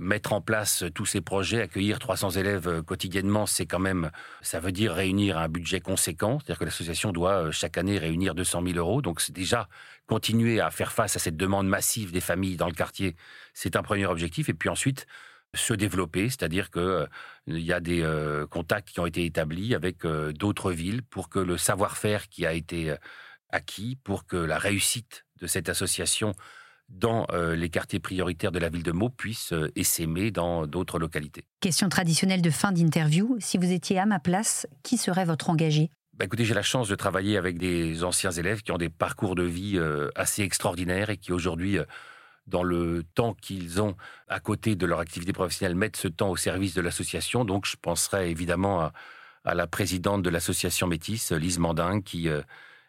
mettre 0.00 0.32
en 0.32 0.40
place 0.40 0.84
tous 0.94 1.04
ces 1.04 1.20
projets, 1.20 1.60
accueillir 1.60 1.98
300 1.98 2.30
élèves 2.30 2.82
quotidiennement, 2.82 3.44
c'est 3.44 3.66
quand 3.66 3.78
même, 3.78 4.10
ça 4.40 4.60
veut 4.60 4.72
dire 4.72 4.94
réunir 4.94 5.36
un 5.36 5.48
budget 5.48 5.80
conséquent. 5.80 6.38
C'est-à-dire 6.38 6.58
que 6.58 6.64
l'association 6.64 7.12
doit 7.12 7.50
chaque 7.50 7.76
année 7.76 7.98
réunir 7.98 8.34
200 8.34 8.62
000 8.64 8.78
euros. 8.78 9.02
Donc 9.02 9.20
c'est 9.20 9.32
déjà 9.32 9.68
continuer 10.06 10.60
à 10.60 10.70
faire 10.70 10.92
face 10.92 11.16
à 11.16 11.18
cette 11.18 11.36
demande 11.36 11.68
massive 11.68 12.12
des 12.12 12.20
familles 12.20 12.56
dans 12.56 12.66
le 12.66 12.74
quartier, 12.74 13.14
c'est 13.54 13.76
un 13.76 13.82
premier 13.82 14.06
objectif. 14.06 14.48
Et 14.48 14.54
puis 14.54 14.68
ensuite, 14.68 15.06
se 15.54 15.74
développer, 15.74 16.28
c'est-à-dire 16.28 16.70
qu'il 16.70 16.82
euh, 16.82 17.06
y 17.46 17.72
a 17.72 17.80
des 17.80 18.02
euh, 18.02 18.46
contacts 18.46 18.90
qui 18.90 19.00
ont 19.00 19.06
été 19.06 19.24
établis 19.24 19.74
avec 19.74 20.04
euh, 20.04 20.32
d'autres 20.32 20.72
villes 20.72 21.02
pour 21.02 21.28
que 21.28 21.38
le 21.38 21.56
savoir-faire 21.56 22.28
qui 22.28 22.46
a 22.46 22.52
été 22.52 22.94
acquis, 23.48 23.98
pour 24.04 24.26
que 24.26 24.36
la 24.36 24.58
réussite 24.58 25.24
de 25.40 25.46
cette 25.46 25.68
association 25.68 26.32
dans 26.88 27.28
les 27.32 27.68
quartiers 27.68 28.00
prioritaires 28.00 28.50
de 28.50 28.58
la 28.58 28.68
ville 28.68 28.82
de 28.82 28.90
Meaux 28.90 29.10
puisse 29.10 29.54
essaimer 29.76 30.32
dans 30.32 30.66
d'autres 30.66 30.98
localités. 30.98 31.44
Question 31.60 31.88
traditionnelle 31.88 32.42
de 32.42 32.50
fin 32.50 32.72
d'interview, 32.72 33.36
si 33.38 33.58
vous 33.58 33.70
étiez 33.70 34.00
à 34.00 34.06
ma 34.06 34.18
place, 34.18 34.66
qui 34.82 34.96
serait 34.96 35.24
votre 35.24 35.50
engagé? 35.50 35.88
Bah 36.14 36.24
écoutez, 36.24 36.44
j'ai 36.44 36.54
la 36.54 36.62
chance 36.62 36.88
de 36.88 36.96
travailler 36.96 37.36
avec 37.36 37.58
des 37.58 38.02
anciens 38.02 38.32
élèves 38.32 38.62
qui 38.62 38.72
ont 38.72 38.78
des 38.78 38.88
parcours 38.88 39.36
de 39.36 39.44
vie 39.44 39.80
assez 40.16 40.42
extraordinaires 40.42 41.10
et 41.10 41.16
qui 41.16 41.32
aujourd'hui 41.32 41.78
dans 42.50 42.62
le 42.62 43.04
temps 43.14 43.34
qu'ils 43.34 43.80
ont 43.80 43.96
à 44.28 44.40
côté 44.40 44.76
de 44.76 44.86
leur 44.86 44.98
activité 44.98 45.32
professionnelle, 45.32 45.76
mettre 45.76 45.98
ce 45.98 46.08
temps 46.08 46.30
au 46.30 46.36
service 46.36 46.74
de 46.74 46.80
l'association. 46.80 47.44
Donc, 47.44 47.66
je 47.66 47.76
penserai 47.80 48.30
évidemment 48.30 48.90
à, 49.44 49.54
la 49.54 49.66
présidente 49.66 50.22
de 50.22 50.30
l'association 50.30 50.86
Métis, 50.86 51.32
Lise 51.32 51.58
Mandin, 51.58 52.02
qui 52.02 52.28
euh, 52.28 52.42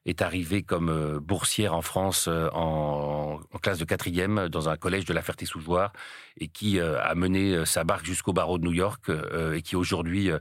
est 0.05 0.21
arrivée 0.21 0.63
comme 0.63 0.89
euh, 0.89 1.19
boursière 1.19 1.73
en 1.73 1.81
France 1.81 2.27
euh, 2.27 2.49
en, 2.53 3.39
classe 3.61 3.77
de 3.77 3.85
quatrième 3.85 4.49
dans 4.49 4.67
un 4.67 4.75
collège 4.75 5.05
de 5.05 5.13
la 5.13 5.21
Ferté-sous-Jouarre 5.21 5.93
et 6.37 6.47
qui 6.47 6.79
a 6.79 7.13
mené 7.13 7.63
sa 7.65 7.83
barque 7.83 8.05
jusqu'au 8.05 8.33
barreau 8.33 8.57
de 8.57 8.63
New 8.63 8.71
York 8.71 9.11
et 9.53 9.61
qui 9.61 9.75
aujourd'hui 9.75 10.31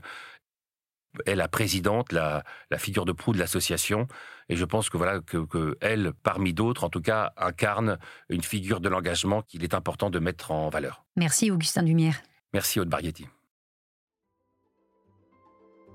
est 1.25 1.35
la 1.35 1.47
présidente, 1.47 2.11
la, 2.11 2.43
figure 2.77 3.05
de 3.05 3.11
proue 3.11 3.33
de 3.33 3.39
l'association. 3.39 4.07
Et 4.49 4.55
je 4.55 4.65
pense 4.65 4.89
que 4.89 4.97
voilà 4.97 5.19
que, 5.19 5.77
elle, 5.81 6.13
parmi 6.23 6.53
d'autres, 6.53 6.83
en 6.83 6.89
tout 6.89 7.01
cas, 7.01 7.33
incarne 7.37 7.97
une 8.29 8.43
figure 8.43 8.79
de 8.79 8.89
l'engagement 8.89 9.41
qu'il 9.41 9.63
est 9.63 9.73
important 9.73 10.09
de 10.09 10.19
mettre 10.19 10.51
en 10.51 10.69
valeur. 10.69 11.03
Merci 11.15 11.51
Augustin 11.51 11.83
Dumière. 11.83 12.21
Merci 12.53 12.79
Aude 12.79 12.89
Barietti. 12.89 13.27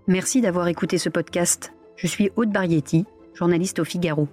Merci 0.06 0.40
d'avoir 0.40 0.68
écouté 0.68 0.98
ce 0.98 1.08
podcast. 1.08 1.72
Je 1.96 2.06
suis 2.06 2.30
Aude 2.36 2.52
Barietti, 2.52 3.06
journaliste 3.34 3.80
au 3.80 3.84
Figaro. 3.84 4.28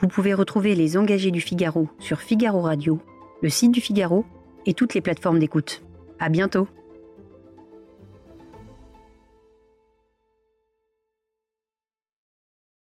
Vous 0.00 0.08
pouvez 0.08 0.34
retrouver 0.34 0.74
les 0.74 0.96
engagés 0.96 1.30
du 1.30 1.40
Figaro 1.40 1.88
sur 1.98 2.20
Figaro 2.20 2.62
Radio, 2.62 3.00
le 3.42 3.50
site 3.50 3.72
du 3.72 3.80
Figaro 3.80 4.24
et 4.66 4.74
toutes 4.74 4.94
les 4.94 5.00
plateformes 5.00 5.38
d'écoute. 5.38 5.82
À 6.18 6.28
bientôt. 6.28 6.68